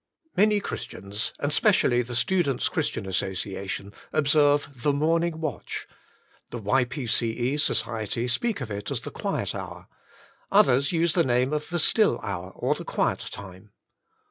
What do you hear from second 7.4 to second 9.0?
E. Society speak of it